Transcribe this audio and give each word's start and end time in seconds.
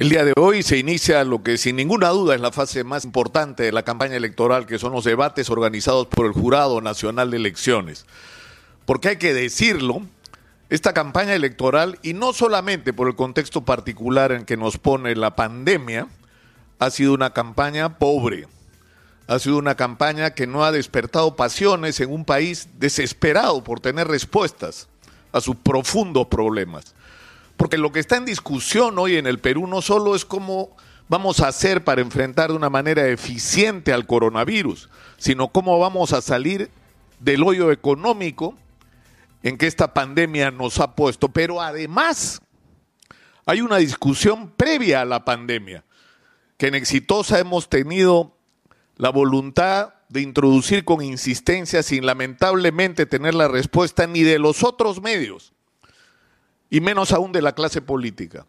El 0.00 0.08
día 0.08 0.24
de 0.24 0.32
hoy 0.38 0.62
se 0.62 0.78
inicia 0.78 1.22
lo 1.24 1.42
que 1.42 1.58
sin 1.58 1.76
ninguna 1.76 2.08
duda 2.08 2.34
es 2.34 2.40
la 2.40 2.52
fase 2.52 2.84
más 2.84 3.04
importante 3.04 3.64
de 3.64 3.70
la 3.70 3.82
campaña 3.82 4.16
electoral, 4.16 4.64
que 4.64 4.78
son 4.78 4.92
los 4.92 5.04
debates 5.04 5.50
organizados 5.50 6.06
por 6.06 6.24
el 6.24 6.32
Jurado 6.32 6.80
Nacional 6.80 7.30
de 7.30 7.36
Elecciones. 7.36 8.06
Porque 8.86 9.10
hay 9.10 9.16
que 9.18 9.34
decirlo, 9.34 10.00
esta 10.70 10.94
campaña 10.94 11.34
electoral, 11.34 11.98
y 12.00 12.14
no 12.14 12.32
solamente 12.32 12.94
por 12.94 13.08
el 13.08 13.14
contexto 13.14 13.66
particular 13.66 14.32
en 14.32 14.46
que 14.46 14.56
nos 14.56 14.78
pone 14.78 15.14
la 15.16 15.36
pandemia, 15.36 16.08
ha 16.78 16.88
sido 16.88 17.12
una 17.12 17.34
campaña 17.34 17.98
pobre, 17.98 18.48
ha 19.26 19.38
sido 19.38 19.58
una 19.58 19.74
campaña 19.74 20.30
que 20.30 20.46
no 20.46 20.64
ha 20.64 20.72
despertado 20.72 21.36
pasiones 21.36 22.00
en 22.00 22.10
un 22.10 22.24
país 22.24 22.70
desesperado 22.78 23.62
por 23.62 23.80
tener 23.80 24.08
respuestas 24.08 24.88
a 25.30 25.42
sus 25.42 25.56
profundos 25.56 26.26
problemas. 26.28 26.94
Porque 27.60 27.76
lo 27.76 27.92
que 27.92 28.00
está 28.00 28.16
en 28.16 28.24
discusión 28.24 28.98
hoy 28.98 29.18
en 29.18 29.26
el 29.26 29.38
Perú 29.38 29.66
no 29.66 29.82
solo 29.82 30.14
es 30.14 30.24
cómo 30.24 30.74
vamos 31.10 31.40
a 31.40 31.48
hacer 31.48 31.84
para 31.84 32.00
enfrentar 32.00 32.48
de 32.48 32.56
una 32.56 32.70
manera 32.70 33.06
eficiente 33.06 33.92
al 33.92 34.06
coronavirus, 34.06 34.88
sino 35.18 35.48
cómo 35.48 35.78
vamos 35.78 36.14
a 36.14 36.22
salir 36.22 36.70
del 37.18 37.42
hoyo 37.42 37.70
económico 37.70 38.54
en 39.42 39.58
que 39.58 39.66
esta 39.66 39.92
pandemia 39.92 40.50
nos 40.50 40.80
ha 40.80 40.94
puesto. 40.94 41.28
Pero 41.28 41.60
además 41.60 42.40
hay 43.44 43.60
una 43.60 43.76
discusión 43.76 44.52
previa 44.52 45.02
a 45.02 45.04
la 45.04 45.26
pandemia, 45.26 45.84
que 46.56 46.68
en 46.68 46.74
Exitosa 46.74 47.40
hemos 47.40 47.68
tenido 47.68 48.38
la 48.96 49.10
voluntad 49.10 49.96
de 50.08 50.22
introducir 50.22 50.86
con 50.86 51.02
insistencia 51.02 51.82
sin 51.82 52.06
lamentablemente 52.06 53.04
tener 53.04 53.34
la 53.34 53.48
respuesta 53.48 54.06
ni 54.06 54.22
de 54.22 54.38
los 54.38 54.64
otros 54.64 55.02
medios 55.02 55.52
y 56.70 56.80
menos 56.80 57.12
aún 57.12 57.32
de 57.32 57.42
la 57.42 57.54
clase 57.54 57.82
política. 57.82 58.46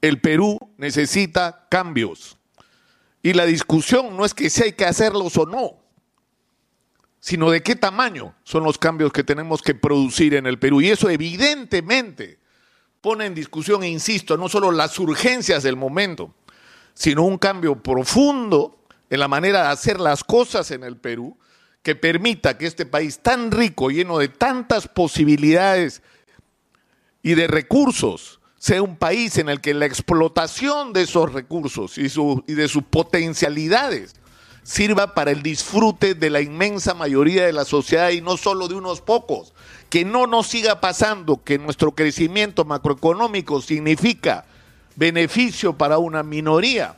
El 0.00 0.20
Perú 0.20 0.58
necesita 0.76 1.66
cambios. 1.70 2.36
Y 3.22 3.32
la 3.32 3.46
discusión 3.46 4.16
no 4.16 4.24
es 4.24 4.34
que 4.34 4.50
si 4.50 4.62
hay 4.62 4.72
que 4.72 4.84
hacerlos 4.84 5.36
o 5.38 5.46
no, 5.46 5.78
sino 7.18 7.50
de 7.50 7.62
qué 7.62 7.76
tamaño 7.76 8.34
son 8.42 8.64
los 8.64 8.78
cambios 8.78 9.12
que 9.12 9.24
tenemos 9.24 9.62
que 9.62 9.74
producir 9.74 10.34
en 10.34 10.46
el 10.46 10.58
Perú. 10.58 10.80
Y 10.80 10.90
eso 10.90 11.08
evidentemente 11.08 12.40
pone 13.00 13.26
en 13.26 13.34
discusión, 13.34 13.82
e 13.84 13.88
insisto, 13.88 14.36
no 14.36 14.48
solo 14.48 14.70
las 14.70 14.98
urgencias 14.98 15.62
del 15.62 15.76
momento, 15.76 16.34
sino 16.94 17.22
un 17.22 17.38
cambio 17.38 17.80
profundo 17.80 18.84
en 19.08 19.20
la 19.20 19.28
manera 19.28 19.62
de 19.62 19.68
hacer 19.68 20.00
las 20.00 20.24
cosas 20.24 20.70
en 20.72 20.84
el 20.84 20.96
Perú 20.96 21.38
que 21.82 21.94
permita 21.94 22.58
que 22.58 22.66
este 22.66 22.86
país 22.86 23.20
tan 23.20 23.50
rico, 23.50 23.90
lleno 23.90 24.18
de 24.18 24.28
tantas 24.28 24.88
posibilidades 24.88 26.02
y 27.22 27.34
de 27.34 27.46
recursos 27.46 28.40
sea 28.58 28.82
un 28.82 28.96
país 28.96 29.38
en 29.38 29.48
el 29.48 29.60
que 29.60 29.74
la 29.74 29.86
explotación 29.86 30.92
de 30.92 31.02
esos 31.02 31.32
recursos 31.32 31.98
y, 31.98 32.06
y, 32.46 32.54
de 32.54 32.68
sus 32.68 32.84
potencialidades 32.84 34.14
sirva 34.62 35.14
para 35.14 35.32
el 35.32 35.42
disfrute 35.42 36.14
de 36.14 36.30
la 36.30 36.40
inmensa 36.40 36.94
mayoría 36.94 37.44
de 37.44 37.52
la 37.52 37.64
sociedad 37.64 38.10
y 38.10 38.20
no 38.20 38.36
solo 38.36 38.68
de 38.68 38.74
unos 38.74 39.00
pocos. 39.00 39.52
Que 39.90 40.04
no 40.04 40.28
nos 40.28 40.46
siga 40.46 40.80
pasando 40.80 41.42
que 41.42 41.58
nuestro 41.58 41.92
crecimiento 41.92 42.64
macroeconómico 42.64 43.60
significa 43.60 44.44
beneficio 44.94 45.76
para 45.76 45.98
una 45.98 46.22
minoría 46.22 46.96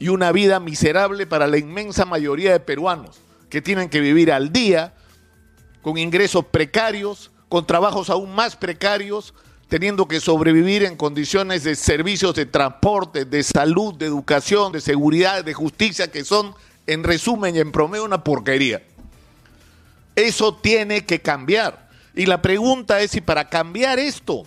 y 0.00 0.08
una 0.08 0.32
vida 0.32 0.58
miserable 0.58 1.26
para 1.26 1.46
la 1.46 1.58
inmensa 1.58 2.04
mayoría 2.04 2.52
de 2.52 2.60
peruanos 2.60 3.20
que 3.48 3.62
tienen 3.62 3.88
que 3.88 4.00
vivir 4.00 4.32
al 4.32 4.52
día 4.52 4.94
con 5.82 5.98
ingresos 5.98 6.44
precarios, 6.46 7.30
con 7.48 7.66
trabajos 7.66 8.10
aún 8.10 8.34
más 8.34 8.56
precarios, 8.56 9.34
teniendo 9.68 10.06
que 10.06 10.20
sobrevivir 10.20 10.84
en 10.84 10.96
condiciones 10.96 11.64
de 11.64 11.74
servicios 11.74 12.34
de 12.34 12.46
transporte, 12.46 13.24
de 13.24 13.42
salud, 13.42 13.94
de 13.94 14.06
educación, 14.06 14.72
de 14.72 14.80
seguridad, 14.80 15.44
de 15.44 15.54
justicia, 15.54 16.10
que 16.10 16.24
son, 16.24 16.54
en 16.86 17.02
resumen 17.02 17.56
y 17.56 17.58
en 17.58 17.72
promedio, 17.72 18.04
una 18.04 18.22
porquería. 18.22 18.82
Eso 20.14 20.54
tiene 20.54 21.04
que 21.04 21.20
cambiar. 21.20 21.88
Y 22.14 22.26
la 22.26 22.40
pregunta 22.40 23.00
es 23.00 23.10
si 23.10 23.20
para 23.20 23.48
cambiar 23.48 23.98
esto 23.98 24.44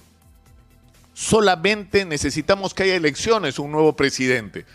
solamente 1.13 2.05
necesitamos 2.05 2.73
que 2.73 2.83
haya 2.83 2.95
elecciones, 2.95 3.59
un 3.59 3.71
nuevo 3.71 3.93
presidente. 3.93 4.65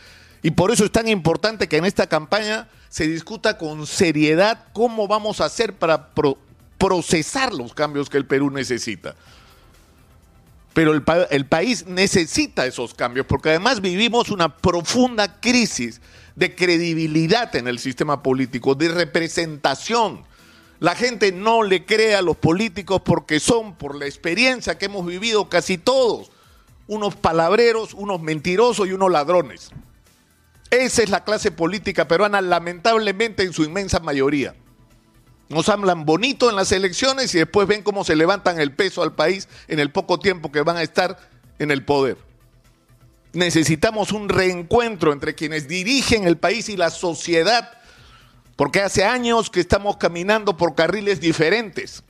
Y 0.42 0.50
por 0.50 0.70
eso 0.70 0.84
es 0.84 0.92
tan 0.92 1.08
importante 1.08 1.68
que 1.68 1.78
en 1.78 1.86
esta 1.86 2.06
campaña 2.06 2.68
se 2.90 3.08
discuta 3.08 3.56
con 3.56 3.86
seriedad 3.86 4.66
cómo 4.74 5.08
vamos 5.08 5.40
a 5.40 5.46
hacer 5.46 5.72
para 5.72 6.10
procesar 6.76 7.54
los 7.54 7.72
cambios 7.72 8.10
que 8.10 8.18
el 8.18 8.26
Perú 8.26 8.50
necesita 8.50 9.16
pero 10.74 10.92
el, 10.92 11.04
el, 11.30 11.46
país 11.46 11.86
necesita 11.86 12.66
esos 12.66 12.94
cambios, 12.94 13.26
porque 13.26 13.50
además 13.50 13.80
vivimos 13.80 14.30
una 14.30 14.56
profunda 14.56 15.40
crisis 15.40 16.00
de 16.34 16.54
credibilidad 16.54 17.54
en 17.54 17.68
el 17.68 17.78
sistema 17.78 18.22
político, 18.22 18.74
de 18.74 18.88
representación. 18.88 20.24
La 20.80 20.96
gente 20.96 21.30
no 21.30 21.62
le 21.62 21.86
cree 21.86 22.16
a 22.16 22.22
los 22.22 22.36
políticos 22.36 23.00
porque 23.04 23.38
son, 23.38 23.76
por 23.76 23.94
la 23.94 24.06
experiencia 24.06 24.76
que 24.76 24.86
hemos 24.86 25.06
vivido 25.06 25.48
casi 25.48 25.78
todos, 25.78 26.32
unos 26.88 27.14
palabreros, 27.14 27.94
unos 27.94 28.20
mentirosos 28.20 28.88
y 28.88 28.92
unos 28.92 29.12
ladrones. 29.12 29.70
Esa 30.70 31.04
es 31.04 31.08
la 31.08 31.22
clase 31.22 31.52
política 31.52 32.08
peruana, 32.08 32.40
lamentablemente 32.40 33.44
en 33.44 33.52
su 33.52 33.62
inmensa 33.62 34.00
mayoría. 34.00 34.56
Nos 35.48 35.68
hablan 35.68 36.04
bonito 36.04 36.48
en 36.48 36.56
las 36.56 36.72
elecciones 36.72 37.34
y 37.34 37.38
después 37.38 37.68
ven 37.68 37.82
cómo 37.82 38.04
se 38.04 38.16
levantan 38.16 38.60
el 38.60 38.72
peso 38.72 39.02
al 39.02 39.14
país 39.14 39.48
en 39.68 39.78
el 39.78 39.90
poco 39.90 40.18
tiempo 40.18 40.50
que 40.50 40.62
van 40.62 40.76
a 40.76 40.82
estar 40.82 41.18
en 41.58 41.70
el 41.70 41.84
poder. 41.84 42.16
Necesitamos 43.32 44.12
un 44.12 44.28
reencuentro 44.28 45.12
entre 45.12 45.34
quienes 45.34 45.68
dirigen 45.68 46.24
el 46.24 46.38
país 46.38 46.68
y 46.68 46.76
la 46.76 46.90
sociedad, 46.90 47.70
porque 48.56 48.80
hace 48.80 49.04
años 49.04 49.50
que 49.50 49.60
estamos 49.60 49.96
caminando 49.96 50.56
por 50.56 50.74
carriles 50.74 51.20
diferentes 51.20 52.04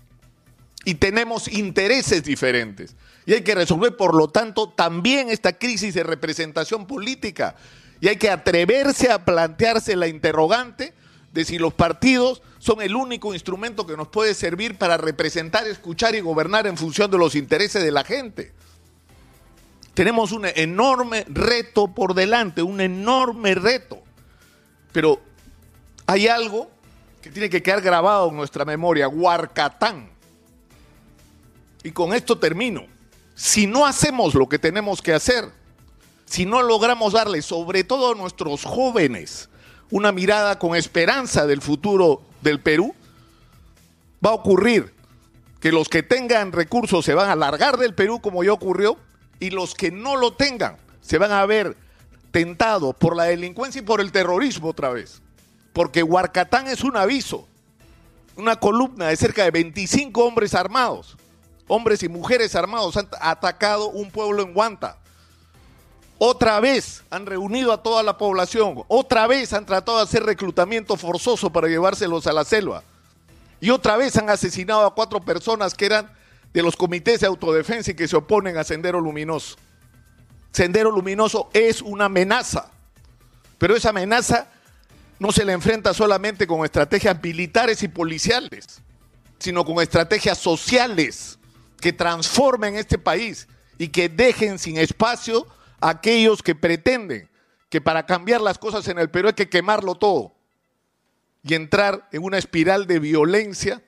y 0.84 0.94
tenemos 0.94 1.48
intereses 1.48 2.22
diferentes. 2.24 2.94
Y 3.26 3.32
hay 3.32 3.40
que 3.40 3.54
resolver, 3.54 3.96
por 3.96 4.14
lo 4.14 4.28
tanto, 4.28 4.68
también 4.68 5.30
esta 5.30 5.54
crisis 5.54 5.94
de 5.94 6.02
representación 6.02 6.86
política. 6.86 7.56
Y 8.00 8.08
hay 8.08 8.16
que 8.16 8.30
atreverse 8.30 9.10
a 9.10 9.24
plantearse 9.24 9.96
la 9.96 10.08
interrogante 10.08 10.92
de 11.32 11.44
si 11.44 11.58
los 11.58 11.72
partidos 11.72 12.42
son 12.64 12.80
el 12.80 12.96
único 12.96 13.34
instrumento 13.34 13.86
que 13.86 13.94
nos 13.94 14.08
puede 14.08 14.32
servir 14.32 14.78
para 14.78 14.96
representar, 14.96 15.66
escuchar 15.68 16.14
y 16.14 16.20
gobernar 16.20 16.66
en 16.66 16.78
función 16.78 17.10
de 17.10 17.18
los 17.18 17.34
intereses 17.34 17.84
de 17.84 17.90
la 17.90 18.04
gente. 18.04 18.54
Tenemos 19.92 20.32
un 20.32 20.46
enorme 20.46 21.26
reto 21.28 21.88
por 21.88 22.14
delante, 22.14 22.62
un 22.62 22.80
enorme 22.80 23.54
reto. 23.54 24.02
Pero 24.92 25.20
hay 26.06 26.26
algo 26.26 26.70
que 27.20 27.28
tiene 27.28 27.50
que 27.50 27.62
quedar 27.62 27.82
grabado 27.82 28.30
en 28.30 28.36
nuestra 28.36 28.64
memoria, 28.64 29.08
Huarcatán. 29.08 30.08
Y 31.82 31.90
con 31.90 32.14
esto 32.14 32.38
termino. 32.38 32.86
Si 33.34 33.66
no 33.66 33.84
hacemos 33.84 34.32
lo 34.32 34.48
que 34.48 34.58
tenemos 34.58 35.02
que 35.02 35.12
hacer, 35.12 35.50
si 36.24 36.46
no 36.46 36.62
logramos 36.62 37.12
darle, 37.12 37.42
sobre 37.42 37.84
todo 37.84 38.12
a 38.12 38.14
nuestros 38.14 38.64
jóvenes, 38.64 39.50
una 39.90 40.12
mirada 40.12 40.58
con 40.58 40.74
esperanza 40.74 41.46
del 41.46 41.60
futuro 41.60 42.22
del 42.44 42.60
Perú, 42.60 42.94
va 44.24 44.30
a 44.30 44.34
ocurrir 44.34 44.94
que 45.60 45.72
los 45.72 45.88
que 45.88 46.02
tengan 46.02 46.52
recursos 46.52 47.04
se 47.04 47.14
van 47.14 47.30
a 47.30 47.34
largar 47.34 47.78
del 47.78 47.94
Perú 47.94 48.20
como 48.20 48.44
ya 48.44 48.52
ocurrió 48.52 48.96
y 49.40 49.50
los 49.50 49.74
que 49.74 49.90
no 49.90 50.14
lo 50.14 50.34
tengan 50.34 50.76
se 51.00 51.18
van 51.18 51.32
a 51.32 51.44
ver 51.46 51.76
tentados 52.30 52.94
por 52.96 53.16
la 53.16 53.24
delincuencia 53.24 53.80
y 53.80 53.84
por 53.84 54.00
el 54.00 54.12
terrorismo 54.12 54.68
otra 54.68 54.90
vez. 54.90 55.22
Porque 55.72 56.02
Huarcatán 56.02 56.68
es 56.68 56.84
un 56.84 56.96
aviso, 56.96 57.48
una 58.36 58.56
columna 58.56 59.08
de 59.08 59.16
cerca 59.16 59.44
de 59.44 59.50
25 59.50 60.24
hombres 60.24 60.54
armados, 60.54 61.16
hombres 61.66 62.02
y 62.02 62.08
mujeres 62.08 62.54
armados 62.54 62.96
han 62.96 63.08
atacado 63.20 63.88
un 63.88 64.10
pueblo 64.10 64.42
en 64.42 64.54
Guanta 64.54 64.98
otra 66.18 66.60
vez 66.60 67.02
han 67.10 67.26
reunido 67.26 67.72
a 67.72 67.82
toda 67.82 68.02
la 68.02 68.16
población, 68.16 68.82
otra 68.88 69.26
vez 69.26 69.52
han 69.52 69.66
tratado 69.66 69.98
de 69.98 70.04
hacer 70.04 70.22
reclutamiento 70.22 70.96
forzoso 70.96 71.50
para 71.50 71.68
llevárselos 71.68 72.26
a 72.26 72.32
la 72.32 72.44
selva. 72.44 72.82
Y 73.60 73.70
otra 73.70 73.96
vez 73.96 74.16
han 74.16 74.30
asesinado 74.30 74.86
a 74.86 74.94
cuatro 74.94 75.20
personas 75.20 75.74
que 75.74 75.86
eran 75.86 76.10
de 76.52 76.62
los 76.62 76.76
comités 76.76 77.20
de 77.20 77.26
autodefensa 77.26 77.90
y 77.90 77.94
que 77.94 78.06
se 78.06 78.16
oponen 78.16 78.56
a 78.56 78.64
Sendero 78.64 79.00
Luminoso. 79.00 79.56
Sendero 80.52 80.90
Luminoso 80.90 81.50
es 81.52 81.82
una 81.82 82.04
amenaza, 82.04 82.70
pero 83.58 83.74
esa 83.74 83.88
amenaza 83.88 84.48
no 85.18 85.32
se 85.32 85.44
la 85.44 85.52
enfrenta 85.52 85.92
solamente 85.94 86.46
con 86.46 86.64
estrategias 86.64 87.20
militares 87.20 87.82
y 87.82 87.88
policiales, 87.88 88.80
sino 89.38 89.64
con 89.64 89.82
estrategias 89.82 90.38
sociales 90.38 91.38
que 91.80 91.92
transformen 91.92 92.76
este 92.76 92.98
país 92.98 93.48
y 93.78 93.88
que 93.88 94.08
dejen 94.08 94.58
sin 94.58 94.78
espacio 94.78 95.46
aquellos 95.80 96.42
que 96.42 96.54
pretenden 96.54 97.28
que 97.68 97.80
para 97.80 98.06
cambiar 98.06 98.40
las 98.40 98.58
cosas 98.58 98.86
en 98.88 98.98
el 98.98 99.10
Perú 99.10 99.28
hay 99.28 99.34
que 99.34 99.48
quemarlo 99.48 99.94
todo 99.94 100.34
y 101.42 101.54
entrar 101.54 102.08
en 102.12 102.22
una 102.22 102.38
espiral 102.38 102.86
de 102.86 102.98
violencia 102.98 103.82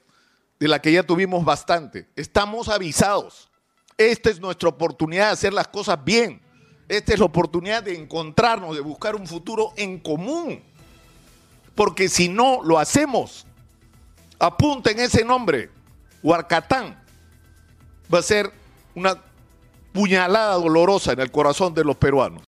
de 0.58 0.68
la 0.68 0.80
que 0.80 0.92
ya 0.92 1.02
tuvimos 1.02 1.44
bastante. 1.44 2.08
Estamos 2.16 2.68
avisados. 2.68 3.50
Esta 3.96 4.30
es 4.30 4.40
nuestra 4.40 4.68
oportunidad 4.68 5.26
de 5.26 5.32
hacer 5.32 5.52
las 5.52 5.68
cosas 5.68 6.02
bien. 6.04 6.42
Esta 6.88 7.14
es 7.14 7.18
la 7.18 7.24
oportunidad 7.24 7.82
de 7.82 7.96
encontrarnos, 7.96 8.74
de 8.74 8.82
buscar 8.82 9.16
un 9.16 9.26
futuro 9.26 9.72
en 9.76 9.98
común. 9.98 10.62
Porque 11.74 12.08
si 12.08 12.28
no 12.28 12.62
lo 12.62 12.78
hacemos, 12.78 13.46
apunten 14.38 14.98
ese 14.98 15.24
nombre, 15.24 15.70
Huarcatán, 16.22 17.02
va 18.12 18.18
a 18.18 18.22
ser 18.22 18.50
una 18.94 19.22
puñalada 19.96 20.54
dolorosa 20.54 21.12
en 21.12 21.20
el 21.20 21.30
corazón 21.30 21.72
de 21.74 21.82
los 21.82 21.96
peruanos. 21.96 22.42